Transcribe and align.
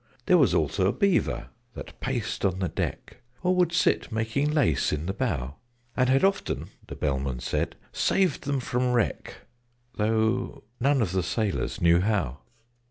There 0.25 0.39
was 0.39 0.55
also 0.55 0.87
a 0.87 0.91
Beaver, 0.93 1.49
that 1.75 1.99
paced 1.99 2.43
on 2.43 2.57
the 2.57 2.67
deck, 2.69 3.17
Or 3.43 3.53
would 3.55 3.71
sit 3.71 4.11
making 4.11 4.49
lace 4.49 4.91
in 4.91 5.05
the 5.05 5.13
bow: 5.13 5.57
And 5.95 6.09
had 6.09 6.23
often 6.23 6.69
(the 6.87 6.95
Bellman 6.95 7.39
said) 7.39 7.75
saved 7.91 8.45
them 8.45 8.61
from 8.61 8.93
wreck, 8.93 9.41
Though 9.97 10.63
none 10.79 11.03
of 11.03 11.11
the 11.11 11.21
sailors 11.21 11.81
knew 11.81 11.99
how. 11.99 12.39